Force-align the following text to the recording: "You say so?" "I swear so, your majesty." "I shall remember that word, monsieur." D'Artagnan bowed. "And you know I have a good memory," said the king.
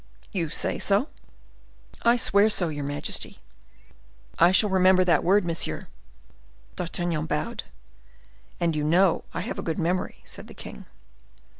"You 0.31 0.49
say 0.49 0.79
so?" 0.79 1.09
"I 2.01 2.15
swear 2.15 2.49
so, 2.49 2.69
your 2.69 2.83
majesty." 2.83 3.37
"I 4.39 4.51
shall 4.51 4.71
remember 4.71 5.03
that 5.05 5.23
word, 5.23 5.45
monsieur." 5.45 5.85
D'Artagnan 6.75 7.27
bowed. 7.27 7.65
"And 8.59 8.75
you 8.75 8.83
know 8.83 9.25
I 9.31 9.41
have 9.41 9.59
a 9.59 9.61
good 9.61 9.77
memory," 9.77 10.23
said 10.25 10.47
the 10.47 10.55
king. 10.55 10.85